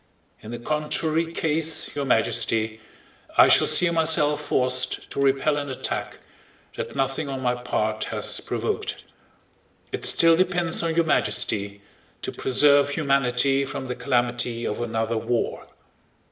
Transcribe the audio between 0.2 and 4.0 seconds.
In the contrary case, Your Majesty, I shall see